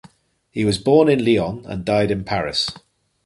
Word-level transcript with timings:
He 0.49 0.65
was 0.65 0.79
born 0.79 1.09
in 1.09 1.23
Lyon 1.23 1.63
and 1.67 1.85
died 1.85 2.09
in 2.09 2.23
Paris. 2.23 2.67